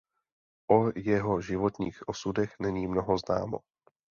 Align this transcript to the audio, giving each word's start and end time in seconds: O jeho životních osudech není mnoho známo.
O 0.71 0.91
jeho 0.99 1.41
životních 1.41 2.07
osudech 2.07 2.55
není 2.59 2.87
mnoho 2.87 3.17
známo. 3.17 3.59